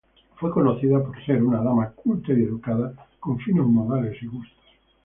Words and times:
Fue 0.37 0.49
conocida 0.49 0.99
por 1.03 1.23
ser 1.23 1.43
una 1.43 1.61
dama 1.61 1.91
culta 1.91 2.33
y 2.33 2.41
educada, 2.41 2.91
con 3.19 3.37
finos 3.37 3.67
modales 3.67 4.17
y 4.23 4.25
gustos. 4.25 4.57